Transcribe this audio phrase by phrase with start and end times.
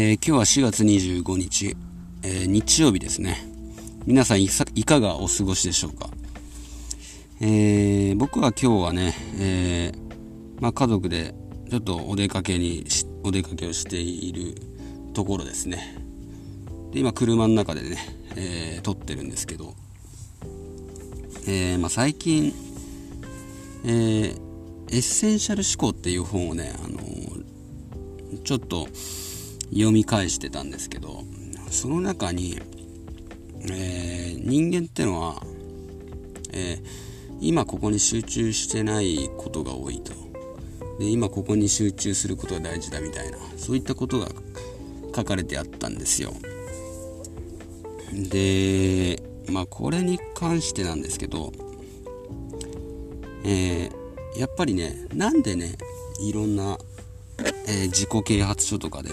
[0.00, 1.76] えー、今日は4月25日、
[2.22, 3.36] えー、日曜日ですね。
[4.06, 4.48] 皆さんい
[4.84, 6.08] かがお過ごしでしょうか？
[7.40, 9.92] えー、僕は今日はね、え
[10.60, 11.34] まあ、家族で
[11.68, 12.86] ちょっとお出かけに
[13.24, 14.54] お出かけをしている
[15.14, 15.96] ところですね。
[16.92, 17.98] で今車の中でね、
[18.36, 19.74] え撮ってるんですけど、
[21.48, 22.52] えまあ、最近、
[23.84, 24.36] え
[24.90, 27.00] エッセンシャル思考っていう本をね、あの
[28.44, 28.86] ちょっと
[29.70, 31.24] 読み返してたんですけど
[31.70, 32.60] その中に、
[33.62, 35.42] えー、人間ってのは、
[36.52, 36.80] えー、
[37.40, 40.12] 今ここに集中してないことが多いと。
[40.98, 44.28] で今ここに集中することが大事だみたいなそういったことが
[45.14, 46.32] 書かれてあったんですよ。
[48.12, 51.52] でまあこれに関してなんですけど、
[53.44, 55.76] えー、やっぱりねなんでね
[56.20, 56.78] いろんな、
[57.68, 59.10] えー、自己啓発書とかで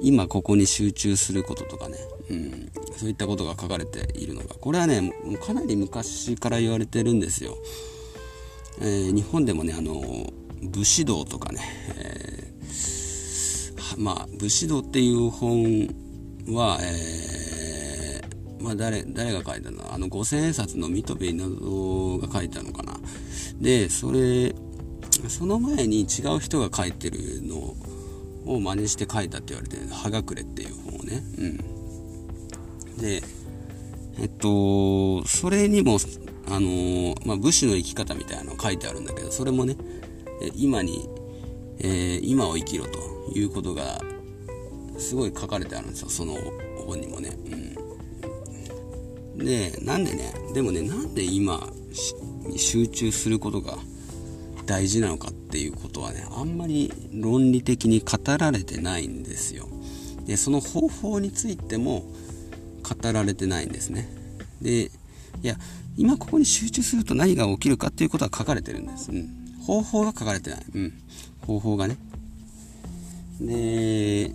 [0.00, 1.98] 今ここに集中することとかね、
[2.30, 4.54] うん、そういったことが書かれているのが。
[4.54, 5.12] これはね
[5.44, 7.56] かなり昔から言われてるんですよ、
[8.80, 10.00] えー、日本でもねあの
[10.62, 11.60] 武士道とかね、
[11.96, 15.88] えー、まあ武士道っていう本
[16.48, 19.92] は、えー、まあ誰誰が書いたの？
[19.92, 22.98] あの五千円札の水戸部稲造が書いたのかな。
[23.60, 24.54] でそれ
[25.28, 27.76] その前に違う人が書いてるのを
[28.46, 31.22] を真似して書いたって言われて「はがくれ」っていう本をね。
[31.38, 31.56] うん。
[32.98, 33.22] で
[34.18, 35.98] えっとそれにも
[36.48, 39.76] あの、まあ、武士の生き方みたいなの書いてあるんだけどそれもね
[40.54, 41.08] 今に、
[41.78, 42.98] えー、今を生きろと
[43.34, 44.02] いうことが
[44.98, 46.08] すごい書かれてあるんですよ。
[46.08, 46.36] その
[46.86, 47.36] 本にもね。
[49.38, 49.44] うん。
[49.44, 51.70] でなんでねでもねなんで今
[52.46, 53.78] に集中することが
[54.66, 59.68] 大事なのかっていうことはねあんまり論理的に語られてないんですよ。
[60.26, 62.04] でその方法についても
[62.82, 64.08] 語られてないんですね。
[64.62, 64.90] で
[65.42, 65.56] いや
[65.96, 69.28] 今ここに集中すると何が起きるかっていうことは書かれてるんです、うん、
[69.64, 70.92] 方法が書かれてない、うん、
[71.46, 71.96] 方法がね。
[73.40, 74.30] で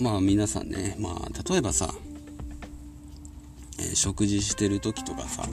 [0.00, 1.92] まあ皆さんねまあ例えばさ、
[3.78, 5.44] えー、食事してる時とかさ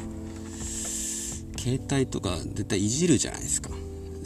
[1.58, 3.70] 携帯とか絶対いじるじゃないですか。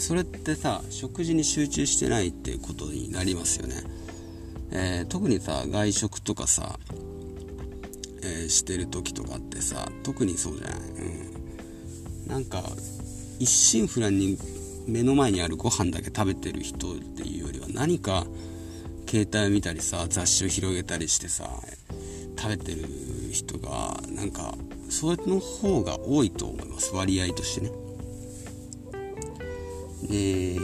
[0.01, 3.75] それってさ食事に集中してないってことになりますよね、
[4.71, 6.79] えー、特にさ外食とかさ、
[8.23, 12.63] えー、してる時とかってさ特にそうじゃない、うん、なんか
[13.37, 14.39] 一心不乱に
[14.87, 18.25] 目の前にあるご飯だけ食べてる人っていうよりは何か
[19.07, 21.47] 携帯を見たりさ雑誌を広げたりしてさ
[22.39, 22.87] 食べてる
[23.31, 24.55] 人がなんか
[24.89, 26.91] それの方が多いと思います。
[26.95, 27.90] 割合としてね。
[30.11, 30.57] で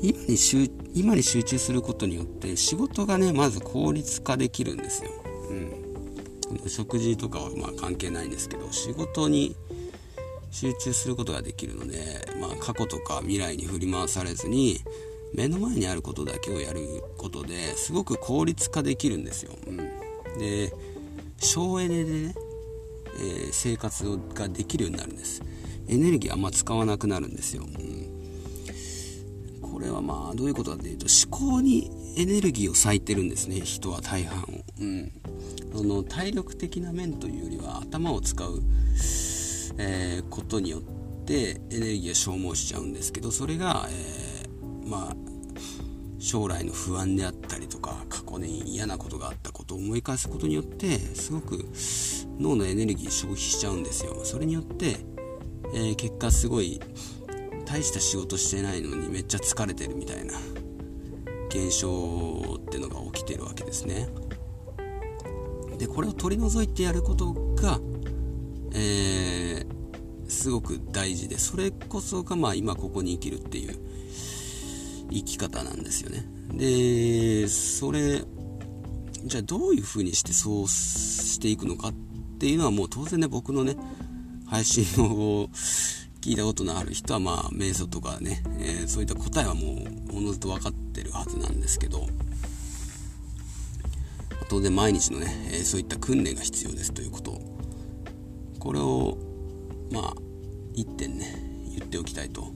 [0.00, 5.10] 今に集今に集中することによって仕事がねまず効率化できるんですよ、
[5.50, 9.56] うん、食事とかはまあ関係ないんですけど仕事に
[10.50, 14.78] 集中することができるので、まあ、過去とか未来に振り回されずに
[15.34, 16.80] 目の前にあることだけをやる
[17.18, 19.76] ことですごく効率化できるんですよ、うん、
[20.38, 20.72] で
[21.38, 22.34] 省エネでね、
[23.18, 25.42] えー、生活ができるようになるんです。
[25.88, 28.15] エネルギーあんま使わなくなるんですよ、うん。
[29.76, 34.44] これはまあどういうことかというと思考にエネルギーを割いてるんですね人は大半を、
[34.80, 35.12] うん、
[35.74, 38.62] その体力的な面というよりは頭を使う、
[39.76, 40.80] えー、ことによっ
[41.26, 45.16] てエネルギーを消耗しちゃうんですけどそれが、えー、まあ
[46.18, 51.68] 将来の不安であったりとか過去に嫌なことがあったことを思い返すことによってすごく
[52.40, 54.24] 脳のエネルギー消費しちゃうんですよ。
[54.24, 54.96] それによって、
[55.74, 56.80] えー、結果すごい
[57.66, 60.34] 大した仕事してないのにめっちゃ疲れてるみたいな
[61.48, 64.08] 現象ってのが起きてるわけですね。
[65.78, 67.78] でこれを取り除いてやることが、
[68.72, 69.66] えー、
[70.30, 73.78] すごく大事でそれこそがまあ今ここに生きるっていう
[75.10, 76.24] 生き方なんですよね。
[76.52, 78.22] でそれ
[79.24, 81.92] じゃあどういうふうにしてそうしていくのかっ
[82.38, 83.76] ていうのはもう当然ね僕のね
[84.46, 85.48] 配信を
[86.26, 92.04] 聞いたことのある人はまあ瞑想とかね、えー、そういった答えはもうおのずと分かってるはずなんですけど
[94.48, 97.40] 当然毎日のね、えー、そういった訓練が必要ですということ。
[98.58, 99.16] これを
[99.92, 100.14] まあ
[100.74, 101.32] 1点ね
[101.76, 102.48] 言っておきたいと。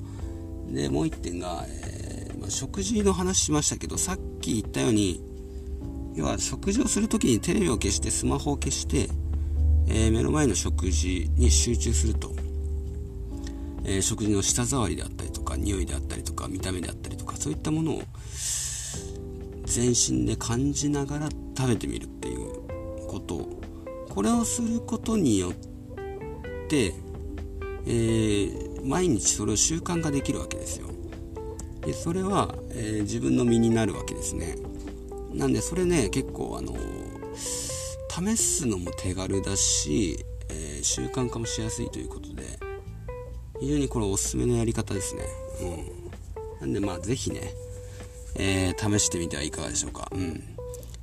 [0.69, 5.23] でもう1点が、えー、まあ、食事の話しましたけどさっき言ったように
[6.17, 9.09] 要は食事をする時にテレビを消してスマホを消して、
[9.87, 12.50] えー、目の前の食事に集中すると。
[13.91, 18.03] えー、食事の舌触りであったりとか匂いであったりとか見た目であったりとかそういったものを
[19.65, 23.49] 全身で感じながら食べてみるっていうこと。
[24.09, 25.53] これをすることによっ
[26.69, 26.95] て、
[27.87, 30.89] えー、毎日それを習慣化できるわけですよ。
[31.83, 34.57] でそれは、えー、自分の身になるわけですね。
[35.33, 36.77] なんでそれね結構あの
[37.37, 42.50] 試すのも手軽だし、えー、習慣化もしやすいということで
[43.61, 45.25] 非常にこれおすすめのやり方ですね。
[46.61, 46.67] うん。
[46.67, 47.53] なんでまあ是非ね、
[48.37, 50.09] えー、試してみてはいかがでしょうか。
[50.13, 50.43] うん。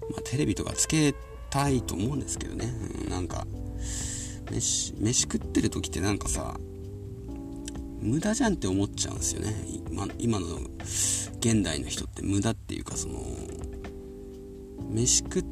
[0.10, 1.14] まあ、テレビとかつけ
[1.50, 2.74] たいと思うんですけどね、
[3.06, 3.46] うん、なんか
[4.52, 6.58] 飯飯食ってる時ってなんかさ
[8.00, 9.54] 無駄じゃんって思っちゃうんですよね。
[9.92, 10.46] 今今の
[11.40, 12.22] 現代の人って。
[12.22, 13.22] 無駄っていうかその
[14.90, 15.44] 飯食っ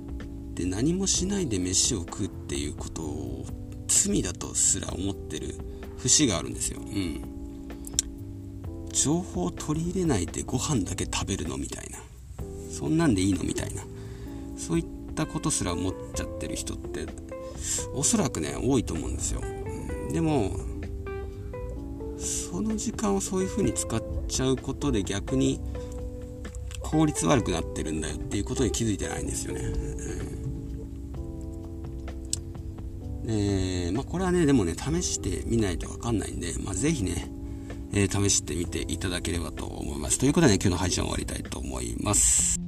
[0.56, 3.46] て何もしないで飯を食うっていうことを
[3.88, 5.56] 罪だとすら思ってる
[5.98, 6.80] 節があるんですよ。
[6.82, 7.22] うん。
[8.92, 12.00] 情報を取り入れないでご飯だけ食べるのみたいな。
[12.72, 13.84] そんなんでいいのみたいな。
[14.58, 17.06] そういったことすら思っちゃってる人って
[17.94, 20.52] おそらくね多いと思うんですよ、うん、でも
[22.18, 25.60] その時間をそういう風に使っちゃうことで逆に
[26.82, 29.62] 効率悪くなってるんだよっていうことに気づいてないんですよね。
[29.62, 30.45] うん、
[33.26, 37.30] でまあ、これはねでもね試してみないと分かんないんで、まあ、是非ね、
[37.94, 40.20] えー、試してみていただければと思います。
[40.20, 42.65] ということでね今日の配信は終わりたいと思います。